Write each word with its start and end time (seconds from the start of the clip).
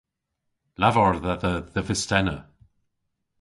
Lavar 0.81 1.15
dhedha 1.23 1.53
dhe 1.73 1.81
fistena. 1.87 2.37